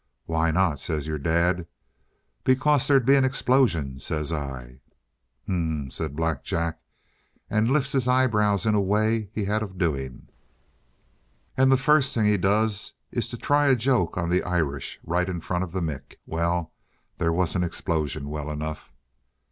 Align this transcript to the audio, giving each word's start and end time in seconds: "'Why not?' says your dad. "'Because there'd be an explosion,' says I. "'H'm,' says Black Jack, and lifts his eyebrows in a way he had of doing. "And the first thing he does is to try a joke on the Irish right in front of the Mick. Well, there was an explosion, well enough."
"'Why 0.25 0.49
not?' 0.49 0.79
says 0.79 1.05
your 1.05 1.19
dad. 1.19 1.67
"'Because 2.43 2.87
there'd 2.87 3.05
be 3.05 3.13
an 3.13 3.23
explosion,' 3.23 3.99
says 3.99 4.33
I. 4.33 4.79
"'H'm,' 5.45 5.91
says 5.91 6.09
Black 6.09 6.43
Jack, 6.43 6.79
and 7.51 7.69
lifts 7.69 7.91
his 7.91 8.07
eyebrows 8.07 8.65
in 8.65 8.73
a 8.73 8.81
way 8.81 9.29
he 9.31 9.45
had 9.45 9.61
of 9.61 9.77
doing. 9.77 10.27
"And 11.55 11.71
the 11.71 11.77
first 11.77 12.15
thing 12.15 12.25
he 12.25 12.37
does 12.37 12.93
is 13.11 13.29
to 13.29 13.37
try 13.37 13.67
a 13.69 13.75
joke 13.75 14.17
on 14.17 14.29
the 14.29 14.41
Irish 14.41 14.99
right 15.03 15.29
in 15.29 15.39
front 15.39 15.63
of 15.63 15.71
the 15.71 15.81
Mick. 15.81 16.15
Well, 16.25 16.71
there 17.19 17.31
was 17.31 17.55
an 17.55 17.63
explosion, 17.63 18.27
well 18.27 18.49
enough." 18.49 18.91